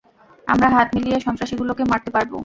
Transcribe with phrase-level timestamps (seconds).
[0.47, 2.33] আমরা হাত মিলিয়ে সন্ত্রাসীগুলোকে মারতে পারব।